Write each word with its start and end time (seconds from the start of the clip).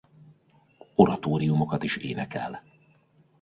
Oratóriumokat 0.95 1.83
is 1.83 1.97
énekel. 1.97 2.63